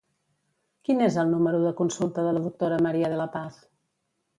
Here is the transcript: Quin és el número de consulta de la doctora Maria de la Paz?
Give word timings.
Quin 0.87 1.03
és 1.09 1.19
el 1.25 1.29
número 1.35 1.61
de 1.67 1.75
consulta 1.83 2.27
de 2.31 2.35
la 2.39 2.45
doctora 2.49 2.85
Maria 2.87 3.17
de 3.17 3.25
la 3.25 3.33
Paz? 3.41 3.67